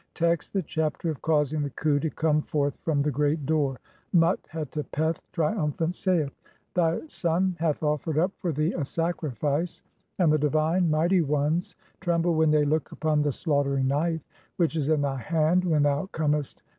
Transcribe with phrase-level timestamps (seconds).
[0.15, 3.79] Text: (1) The Chapter of causing the khu to come FORTH FROM THE GREAT DOOR.
[4.13, 6.33] 1 Mut hetepeth, triumphant, saith:—
[6.73, 9.83] "Thy son hath offered up for thee [a sacrifice],
[10.17, 14.21] and the "divine, mighty ones tremble (2) when they look upon the "slaughtering knife
[14.57, 16.63] which is in thy hand [when] thou comest 1.